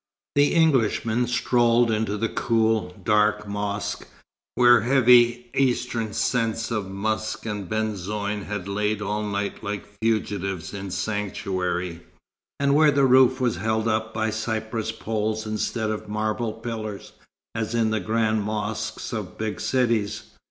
[0.33, 4.07] The Englishmen strolled into the cool, dark mosque,
[4.55, 10.89] where heavy Eastern scents of musk and benzoin had lain all night like fugitives in
[10.89, 12.01] sanctuary,
[12.59, 17.11] and where the roof was held up by cypress poles instead of marble pillars,
[17.53, 20.31] as in the grand mosques of big cities.